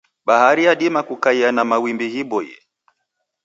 Bahari 0.25 0.63
yadima 0.65 1.01
kukaia 1.07 1.49
na 1.51 1.63
mawimbi 1.69 2.05
ghiboie. 2.13 2.55